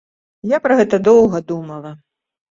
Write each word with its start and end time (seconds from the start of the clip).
Я 0.51 0.57
пра 0.63 0.77
гэта 0.79 0.99
доўга 1.07 1.41
думала. 1.51 1.91